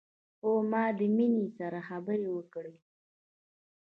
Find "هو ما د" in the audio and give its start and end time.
0.41-1.01